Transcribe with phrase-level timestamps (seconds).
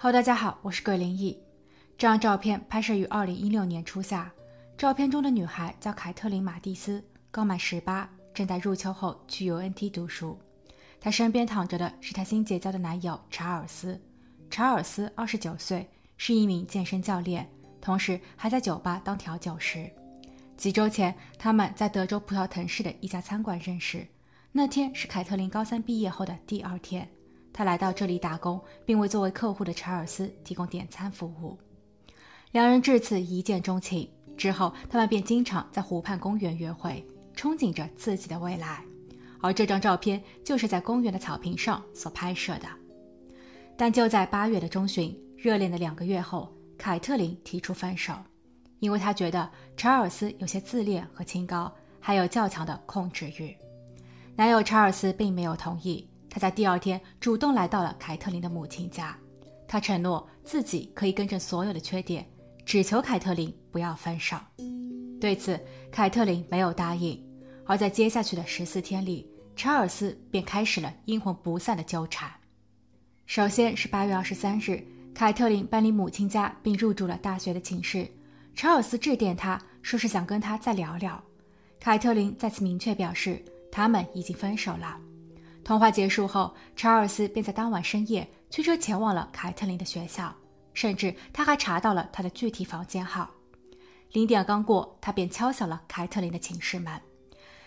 [0.00, 1.36] 好大家好，我是桂林逸。
[1.96, 4.30] 这张照片拍摄于二零一六年初夏。
[4.76, 10.38] 照片中的女孩叫凯特琳·马蒂斯，刚满十八，正在入秋后去 UNT 读书。
[11.00, 14.00] 她身边躺着的是她新结交的男友查尔斯。
[14.48, 19.90] 查尔斯二十九岁，是一名健身教练，同时还在酒吧当调酒师。
[20.56, 24.06] 几周前，他们在德州葡萄藤市的一家餐馆认识。
[24.52, 27.10] 那天是凯特琳高三毕业后的第二天。
[27.52, 31.58] 他来到这里打工，并为作为客户的查尔斯提供点餐服务。
[32.52, 37.04] 两人至此一见钟情，之后他们便经常在湖畔公园约会，
[37.36, 38.82] 憧憬着自己的未来。
[39.40, 42.66] 而这张照片就是在公园的草坪上所拍摄的。
[43.76, 48.14] 但就在八月的中旬，热恋的两个月后，凯特琳提出分手，
[48.80, 53.56] 因为她觉得查尔斯有些自恋和清高，还有较强的控制欲。
[54.34, 56.07] 男友查尔斯并没有同意。
[56.30, 59.16] 他在第二天主动来到了凯特琳的母亲家，
[59.66, 62.26] 他承诺自己可以更正所有的缺点，
[62.64, 64.36] 只求凯特琳不要分手。
[65.20, 65.58] 对此，
[65.90, 67.20] 凯特琳没有答应。
[67.66, 72.30] 而在接下去的十四天里，查尔斯便开始了阴魂不散的纠缠。
[73.26, 74.82] 首先是八月二十三日，
[75.14, 78.08] 凯特琳搬离母亲家并入住了大学的寝室，
[78.54, 81.22] 查尔斯致电她说是想跟她再聊聊。
[81.78, 84.98] 凯特琳再次明确表示，他们已经分手了。
[85.68, 90.34] 通话结束后，查尔斯便在当晚深夜驱车前往了凯特琳的学校，
[90.72, 93.28] 甚至他还查到了她的具体房间号。
[94.12, 96.98] 零点刚过，他便敲响了凯特琳的寝室门。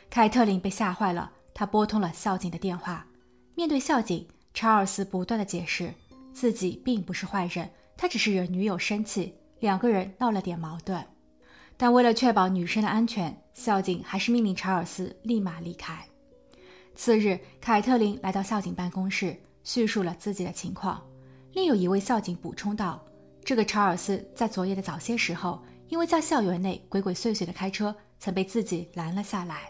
[0.10, 3.06] 凯特琳被吓坏了，她拨通了校警的电话。
[3.54, 5.94] 面对校警，查尔斯不断的解释
[6.34, 11.06] 自己并不是坏人，他只是惹女友生气，两个人闹了点矛盾。
[11.78, 16.04] 但为了确保女生的安全，校警还是命令查尔斯立马离开。
[16.96, 21.02] 次日，凯特琳来到校警办公室，叙述了自己的情况。
[21.54, 23.04] 另有一位校警补充道
[23.44, 29.70] ：“这个查尔斯在昨夜的早些时候，因为在校园内鬼鬼祟祟的开车，曾被自己拦了下来。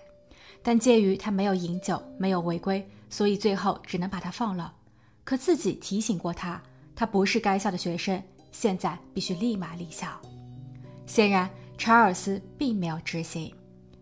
[0.62, 4.74] 但鉴于他没有饮酒，没有违规，所以最后只能把他放了。
[5.24, 6.62] 可自己提醒过他，
[6.96, 8.22] 他不是该校的学生，
[8.52, 10.08] 现在必须立马离校。
[11.06, 13.54] 显然，查尔斯并没有执行，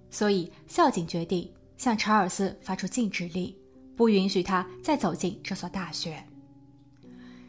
[0.09, 3.55] 所以校警决定。”向查尔斯发出禁止令，
[3.95, 6.21] 不允许他再走进这所大学。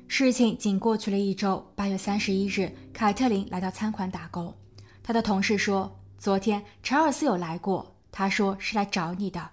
[0.07, 4.55] 事情仅过去了一周，八月三十一日，凯特琳来到餐馆打工。
[5.03, 9.51] 她的同事说，昨天查尔斯有来过，他说是来找你的，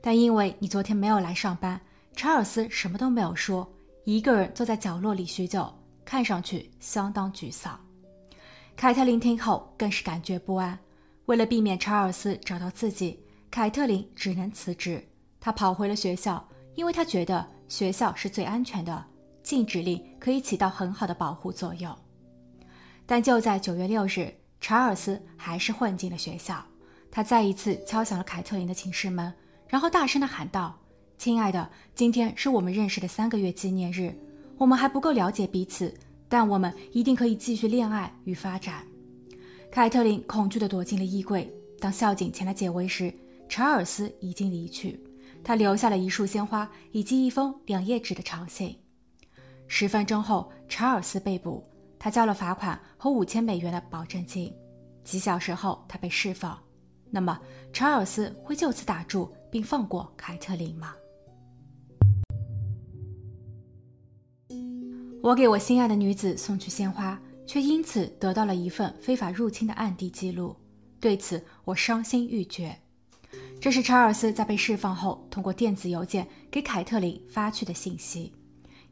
[0.00, 1.78] 但因为你昨天没有来上班，
[2.16, 3.70] 查尔斯什么都没有说，
[4.04, 5.70] 一个人坐在角落里许久，
[6.02, 7.78] 看上去相当沮丧。
[8.74, 10.78] 凯特琳听后更是感觉不安，
[11.26, 13.20] 为了避免查尔斯找到自己。
[13.54, 15.00] 凯特琳只能辞职，
[15.38, 16.44] 她跑回了学校，
[16.74, 19.06] 因为她觉得学校是最安全的，
[19.44, 21.96] 禁止令可以起到很好的保护作用。
[23.06, 26.66] 但就在九月六日，查尔斯还是混进了学校，
[27.12, 29.32] 他再一次敲响了凯特琳的寝室门，
[29.68, 30.76] 然后大声地喊道
[31.16, 34.12] ：“亲爱的，今天是我们认识的三个月纪念日，
[34.58, 35.94] 我们还不够了解彼此，
[36.28, 38.84] 但我们一定可以继续恋爱与发展。”
[39.70, 41.48] 凯特琳恐惧地躲进了衣柜，
[41.78, 43.14] 当校警前来解围时。
[43.56, 45.00] 查尔斯已经离去，
[45.44, 48.76] 他留下了一束鲜花以及一封两页纸的长信。
[49.68, 51.62] 十分钟后，查尔斯被捕，
[51.96, 54.52] 他交了罚款和五千美元的保证金。
[55.04, 56.60] 几小时后，他被释放。
[57.12, 57.40] 那么，
[57.72, 60.92] 查尔斯会就此打住并放过凯特琳吗？
[65.22, 70.56] 我给我心爱的女子送去鲜花，却因此得到了一份非法入侵的案底记录，
[70.98, 72.76] 对此我伤心欲绝。
[73.64, 78.30] 这是查尔斯在被释放后通过电子邮件给凯特琳发去的信息，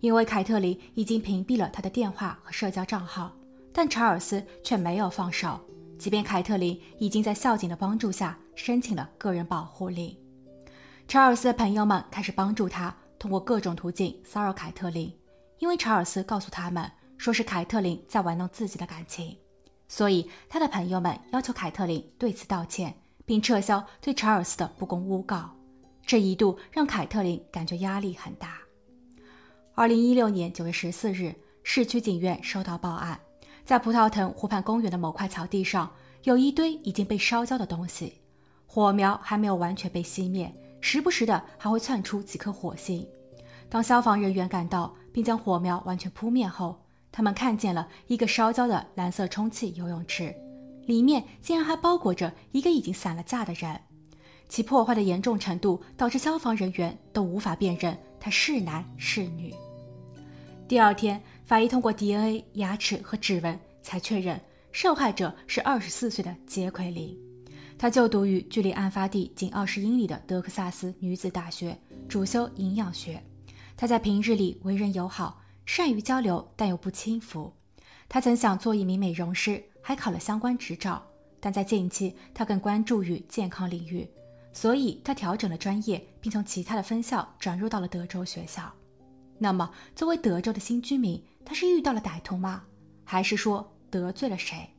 [0.01, 3.31] 因为凯特琳已经屏蔽了他的电话和社交账号，
[3.71, 5.61] 但查尔斯却没有放手，
[5.99, 10.17] 即便凯特琳已经在校警的帮助下申请了个人保护令。
[11.07, 15.15] 查尔斯的朋友们开始帮助他，通过各种途径骚扰凯特琳，
[15.59, 19.37] 因为查尔斯告诉他们说是凯特琳在玩弄自己的感情，
[19.87, 23.02] 所以他的朋友们要求凯特琳对此道歉。
[23.25, 25.51] 并撤销对查尔斯的不公诬告，
[26.05, 28.59] 这一度让凯特琳感觉压力很大。
[29.75, 33.19] 二零一六年九月十四日，市区警院收到报案，
[33.65, 35.91] 在葡萄藤湖畔公园的某块草地上，
[36.25, 38.21] 有一堆已经被烧焦的东西，
[38.67, 43.07] 火苗还没有完全被熄灭，时不时的还会窜出几颗火星。
[43.69, 46.79] 当消防人员赶到并将火苗完全扑灭后，
[47.11, 50.35] 他们看见了一个烧焦的蓝色充气游泳池。
[50.87, 53.81] 里面竟然还包裹着一个已经散了架的人，
[54.49, 59.55] 其破坏的严重程度导致消防人员都无法辨认他是男是女。
[60.69, 64.41] 第二天，法医通过 DNA、牙齿和指纹才确认
[64.71, 67.17] 受害者是二十四岁的杰奎琳。
[67.79, 71.77] 她就读于距离案发地仅二十英里的德克萨斯女子大学，
[72.09, 73.23] 主修营养学。
[73.77, 77.53] 她在平日里为人友好，善于交流，但又不轻浮。
[78.09, 81.03] 她曾想做一名美容师，还考了相关执照。
[81.39, 84.09] 但在近期，他更关注于健康领域，
[84.53, 88.73] 所以他调整了专业，并从其他的分校转入到了德州学校。
[89.39, 92.63] 那么，作为德州的新居民，他是遇到了歹徒吗？
[93.05, 94.71] 还是说得罪了谁？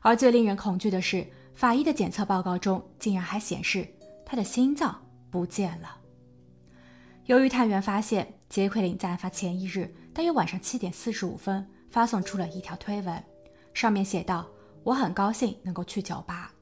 [0.00, 1.26] 而最令人恐惧的是。
[1.52, 3.86] 法医的检测报告中竟然还显示
[4.24, 4.98] 他的心脏
[5.30, 5.94] 不见了。
[7.26, 13.24] 由于探员发现杰奎琳在案发前一日大约晚上七点四十五分发送出了一条推文，
[13.72, 14.46] 上面写道
[14.84, 16.52] ：“我很高兴能够去酒吧。”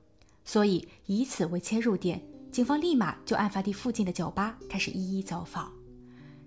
[0.44, 5.70] 所以以此为切入点，警方立马就案发地附近的酒吧开始一一走访。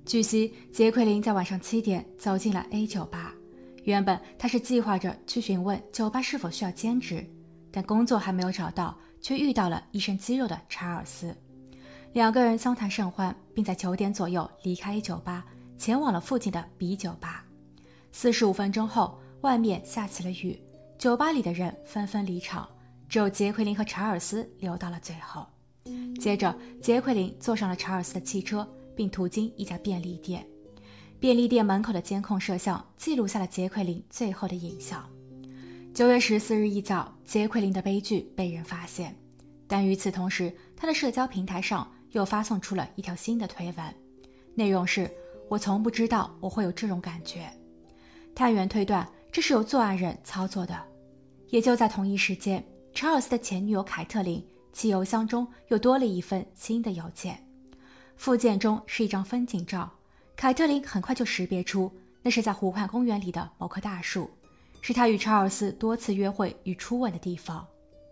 [0.05, 3.35] 据悉，杰奎琳在晚上七点走进了 A 酒吧，
[3.83, 7.23] 原本他是计划着去询问酒吧是否需要兼职。
[7.71, 11.33] 但工作还没有找到，却遇到了一身肌肉的查尔斯，
[12.11, 15.45] 两个人相谈甚欢，并在九点左右离开 A 酒吧，
[15.77, 17.45] 前往了附近的 B 酒吧。
[18.11, 20.59] 四十五分钟后，外面下起了雨，
[20.97, 22.67] 酒吧里的人纷纷离场，
[23.09, 25.45] 只有杰奎琳和查尔斯留到了最后。
[26.19, 30.45] 接着，杰奎琳坐上了查尔斯的汽车，并途经一家便利店。
[31.19, 35.03] 便利店门口的监控摄像记录下了杰奎琳最后的影像。
[35.93, 39.15] 九月十四日一早，杰奎琳的悲剧被人发现，
[39.67, 43.95] 但与此同时，他的社交平台上又发送出了一条新的推文，
[44.53, 45.09] 内容是
[45.49, 47.49] ：“我从不知道我会有这种感觉。”
[48.33, 50.77] 探员推断这是由作案人操作的。
[51.47, 52.63] 也就在同一时间，
[52.93, 57.41] 查尔斯的前女友凯特琳其邮箱中又多了一份新的邮件，
[58.17, 59.89] 附件中是一张风景照。
[60.35, 61.91] 凯特琳很快就识别出
[62.21, 64.29] 那是在湖畔公园里的某棵大树。
[64.83, 67.67] 是他与查尔斯多次约会与初吻的地方，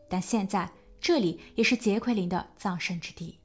[0.07, 0.69] 但现在
[1.01, 3.39] 这里也是杰奎琳的葬身之地。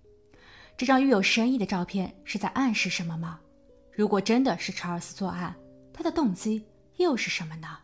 [0.76, 3.40] 这张具有深意的照片是在暗示什么吗？
[3.92, 5.54] 如果真的是查尔斯作案，
[5.90, 6.62] 他的动机
[6.96, 7.78] 又是什么呢？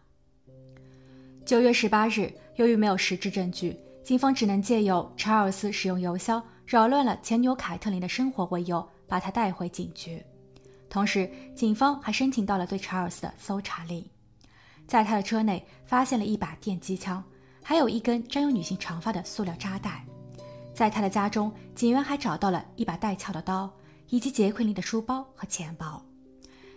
[1.45, 10.23] 九月十八日，由于没有实质证据，警方只能借由查尔斯使用邮箱扰乱了前女友凯特琳的生活为由，把他带回警局。
[10.89, 14.05] 同时，警方还申请到了对查尔斯的搜查令。
[14.87, 17.23] 在他的车内发现了一把电击枪，
[17.63, 20.05] 还有一根沾有女性长发的塑料扎带。
[20.75, 23.73] 在他的家中，警员还找到了一把带鞘的刀，
[24.09, 26.05] 以及杰奎琳的书包和钱包。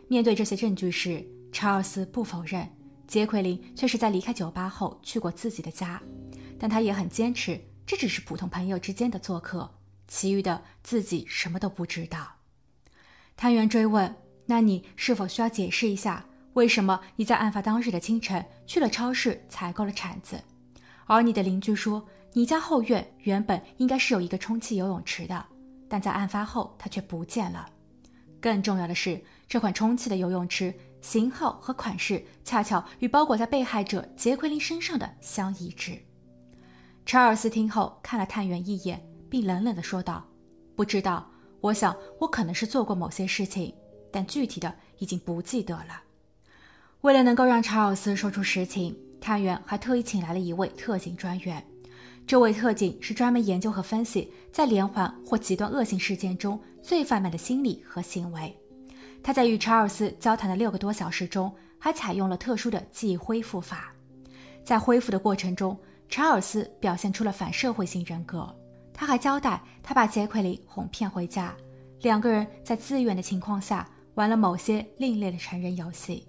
[0.08, 2.68] 面对这些证据时，查尔斯不否认，
[3.08, 6.02] 杰奎琳却是在离开酒吧后去过自己的家，
[6.60, 9.70] 但他也很坚持这只是普通朋友之间的做客，
[10.08, 12.38] 其余的自己什么都不知道。
[13.38, 14.14] 探员追问
[14.48, 20.44] ：“那你是否需要解释一下？”为什么你在案发当日的清晨去了超市采购了铲子？
[21.06, 25.46] 而你的邻居说，你家后院原本应该是有一个充气游泳池的，
[25.88, 27.68] 但在案发后它却不见了。
[28.40, 30.74] 更重要的是，这款充气的游泳池
[31.04, 36.00] 型号和款式恰巧与包裹在被害者杰奎琳身上的相一致。
[37.06, 40.26] 查尔斯听后看了探员一眼，并冷冷地说道
[40.76, 41.30] ：“不知道，
[41.60, 43.76] 我想我可能是做过某些事情，
[44.10, 46.02] 但具体的已经不记得了。”
[47.02, 51.62] 为了能够让查尔斯说出实情，探员还特意请来了一位特警专员。
[52.26, 58.58] 这位特警是专门研究和分析在连环或极端恶性事件中罪犯们的心理和行为。
[59.24, 63.94] 他在与查尔斯交谈的六个多小时中，还采用了特殊的记忆恢复法。
[64.66, 68.54] 在恢复的过程中，查尔斯表现出了反社会性人格。
[68.94, 71.56] 他还交代，他把杰奎琳哄骗回家，
[72.02, 76.28] 两个人在自愿的情况下玩了某些另类的成人游戏。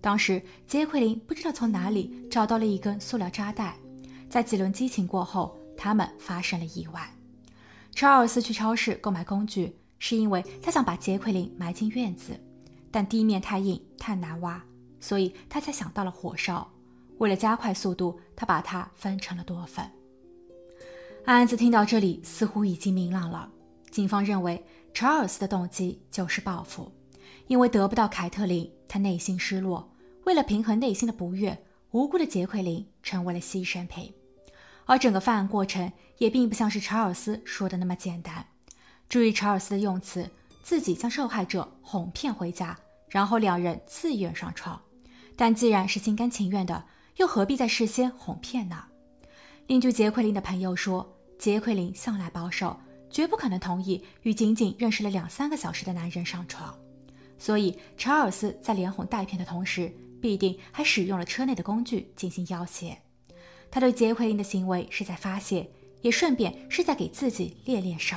[0.00, 3.76] 当时，杰奎琳不知道从哪里找到了一根塑料扎带，
[4.30, 7.02] 在几轮激情过后，他们发生了意外。
[7.94, 12.38] 查尔斯去超市购买工具，是因为他想把杰奎琳埋进院子，
[12.90, 14.62] 但地面太硬太难挖，
[15.00, 16.70] 所以他才想到了火烧。
[17.18, 19.84] 为了加快速度，他把它分成了多份。
[21.24, 23.50] 案子听到这里，似乎已经明朗了。
[23.90, 24.64] 警方认为，
[24.94, 26.90] 查尔斯的动机就是报复。
[27.48, 29.90] 因为得不到凯特琳，他内心失落。
[30.24, 31.58] 为了平衡内心的不悦，
[31.90, 34.12] 无辜的杰奎琳成为了牺牲品。
[34.84, 38.46] 而整个犯案过程也并不像是查尔斯说的那么简单。
[39.08, 40.28] 注意查尔斯的用词，
[40.62, 44.80] 自己将受害者哄骗回家，然后两人自愿上床。
[45.34, 46.84] 但既然是心甘情愿的，
[47.16, 48.84] 又何必在事先哄骗呢？
[49.66, 56.76] 邻居杰奎琳的朋友说，杰奎琳向来保守，绝不可能同意与仅仅认识了两三个小时的男人上床。
[57.38, 62.94] 所以查尔斯在连哄带骗的同时，必定还使用了车内的工具进行要挟。
[63.70, 65.66] 他对杰奎琳的行为是在发泄，
[66.02, 68.16] 也顺便是在给自己练练手，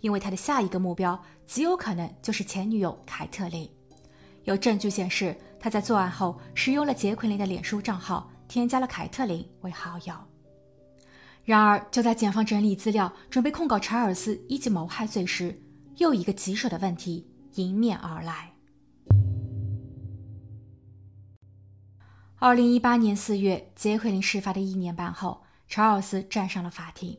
[0.00, 3.68] 因为他的下一个目标极有可能就是前女友凯特琳。
[4.44, 10.14] 有证据显示，他在作案后使用了杰奎琳的脸书账号，添加了凯特琳为好友。
[11.44, 15.60] 然而，就在检方整理资料，准备控告查尔斯一级谋害罪时，
[15.96, 18.52] 又一个棘手的问题迎面而来。
[22.38, 27.14] 二零一八年四月，杰奎琳事发的一年半后，查尔斯站上了法庭。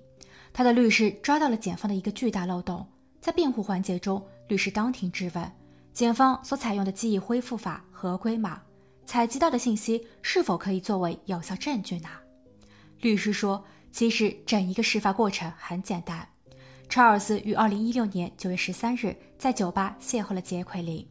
[0.54, 2.86] 他的律师抓到了检方的一个巨大漏洞，
[3.20, 5.52] 在辩护环节中，律师当庭质问
[5.94, 8.62] 检方所采用的记忆恢复法合规吗？
[9.06, 12.10] 采集到的信息是否可以作为有效证据呢？
[13.00, 13.64] 律师说。
[13.94, 16.26] 其实，整一个事发过程很简单。
[16.88, 21.06] 查尔斯于二零一六年九月十三日在酒吧邂逅了杰奎琳，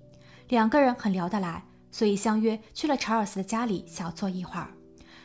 [0.48, 4.68] 两个人很聊得来，所以相约去了查尔斯的家里小坐一会儿。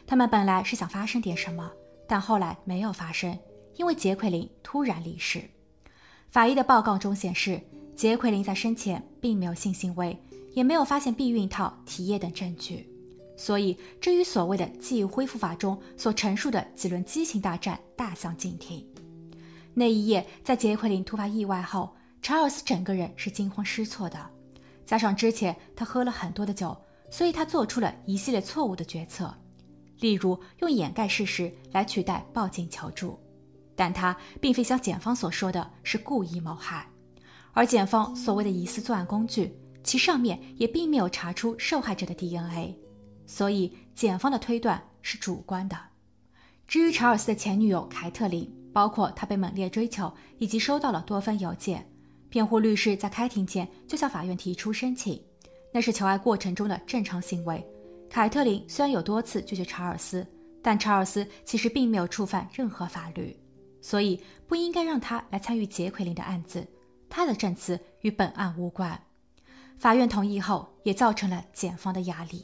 [0.06, 1.72] 他们本来是想发生点什么，
[2.06, 3.40] 但后来没有发生，
[3.76, 5.44] 因为杰奎琳突然离世。
[6.30, 7.62] 法医的报告中显示，
[7.96, 10.18] 杰奎琳在生前并没有性行为，
[10.54, 12.90] 也没有发现避孕套、体液等证据。
[13.38, 18.86] 所以，这与所谓的记忆恢复法中所陈述的几轮激情大战大相径庭。
[19.74, 24.18] 那一夜，在杰奎琳突发意外后，查尔斯整个人是惊慌失措的。
[24.86, 26.76] 加上之前他喝了很多的酒，
[27.10, 29.34] 所以他做出了一系列错误的决策，
[30.00, 33.20] 例如用掩盖事实来取代报警求助。
[33.76, 36.88] 但他并非像检方所说的是故意谋害，
[37.54, 39.54] 而检方所谓的疑似作案工具，
[39.84, 42.76] 其上面也并没有查出受害者的 DNA。
[43.28, 45.78] 所以，检方的推断是主观的。
[46.68, 51.88] 至于查尔斯的前女友凯特琳，包括他被猛烈追求以及收到了多封邮件，
[52.30, 55.22] 辩护律师在开庭前就向法院提出申请，
[55.72, 57.66] 那是求爱过程中的正常行为。
[58.10, 60.26] 凯特琳虽然有多次拒绝查尔斯，
[60.62, 63.36] 但查尔斯其实并没有触犯任何法律，
[63.86, 66.68] 所以不应该让他来参与杰奎琳的案子。
[67.08, 69.00] 他的证词与本案无关。
[69.78, 72.44] 法院同意后，也造成了检方的压力。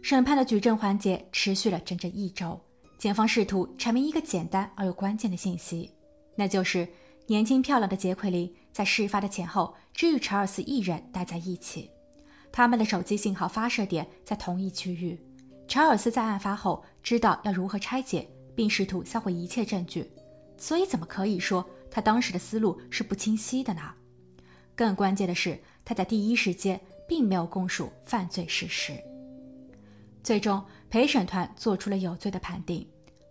[0.00, 2.58] 审判的举证环节持续了整整一周，
[2.96, 5.90] 检方试图阐明一个简单而又关键的信息，
[6.34, 6.88] 那就是
[7.26, 11.90] 年轻漂亮的杰奎琳在事发的前后只与查尔斯一人待在一起，
[12.50, 15.20] 他们的手机信号发射点在同一区域。
[15.66, 18.26] 查尔斯在案发后知道要如何拆解，
[18.58, 20.10] 并试图销毁一切证据，
[20.56, 23.80] 所以怎么可以说他当时的思路是不清晰的呢？
[24.74, 28.94] 更关键的是，他在第一时间并没有供述犯罪事实。
[30.24, 30.60] 最终，
[30.90, 32.84] 陪审团做出了有罪的判定。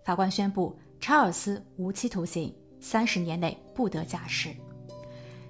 [0.05, 4.55] 法官宣布查尔斯无期徒刑，三十年内不得假释。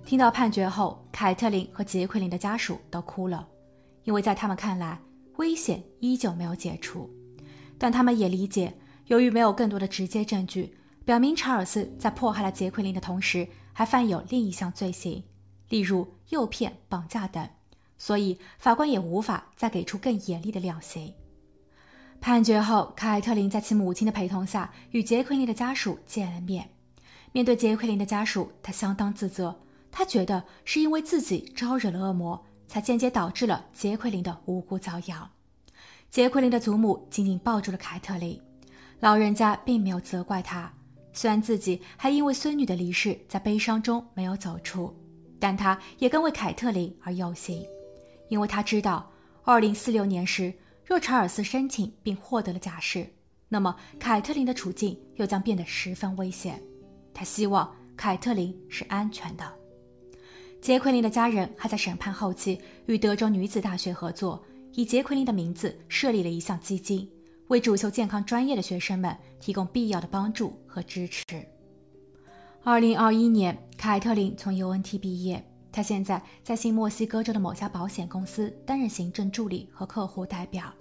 [0.03, 3.47] 听到判决后，凯特琳和杰奎琳的家属都哭了，
[4.05, 4.99] 因为在他们看来，
[5.35, 7.07] 危险依旧没有解除。
[7.77, 8.73] 但他们也理解，
[9.07, 15.23] 由于没有更多的直接证据表明查尔斯在迫害了杰奎琳的同时还犯有另一项罪行，
[15.69, 17.49] 例如诱骗、绑架等，
[17.97, 21.13] 所以法官也无法再给出更严厉的量刑。
[22.19, 26.69] 判决后，凯特琳在其母亲的陪同下与杰奎琳的家属见了面。
[27.31, 29.55] 面对杰奎琳的家属，她相当自责。
[29.91, 35.29] 她觉得是因为自己招惹了恶魔，才间接导致了杰奎琳的无辜遭殃。
[36.09, 38.41] 杰奎琳的祖母紧紧抱住了凯特琳，
[38.99, 40.71] 老人家并没有责怪他。
[41.13, 44.95] 虽然自己还因为孙女的离世在悲伤中没有走出，
[45.39, 47.65] 但他也更为凯特琳而忧心，
[48.29, 49.09] 因为他知道，
[49.43, 50.53] 二零四六年时。
[50.85, 53.05] 若查尔斯申请并获得了假释，
[53.49, 56.63] 那么凯特琳的处境又将变得十分危险。
[57.13, 59.43] 他希望凯特琳是安全的。
[60.61, 64.41] 杰奎琳的家人还在审判后期与德州女子大学合作，
[64.75, 67.05] 以杰奎琳的名字设立了一项基金，
[67.47, 71.23] 为主修健康专业的学生们提供必要的帮助和支持。
[72.63, 75.43] 二零二一年，凯特琳从 UNT 毕业。
[75.71, 80.73] 她现在在新墨西哥州的某家保险公司担任行政助理和客户代表。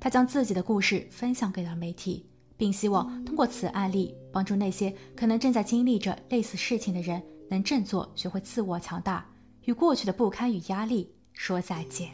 [0.00, 2.26] 他将自己的故事分享给了媒体，
[2.56, 9.26] 并希望通过此案例帮助那些可能正在经历着类似事情的人，能振作，学会自我强大，
[9.64, 12.08] 与过去的不堪与压力说再见。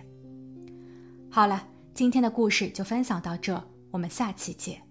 [1.31, 3.63] 好了，今天的故事就分享到这，
[3.97, 4.86] 我们下期见。